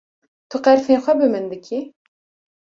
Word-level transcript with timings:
Tu 0.49 0.57
qerfên 0.65 1.01
xwe 1.03 1.13
bi 1.19 1.27
min 1.33 1.45
dikî? 1.51 1.79